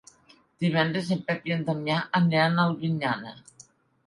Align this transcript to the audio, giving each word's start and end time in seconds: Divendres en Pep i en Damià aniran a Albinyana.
Divendres 0.63 1.11
en 1.15 1.21
Pep 1.27 1.45
i 1.49 1.53
en 1.57 1.61
Damià 1.67 1.99
aniran 2.21 2.59
a 2.59 2.67
Albinyana. 2.71 3.37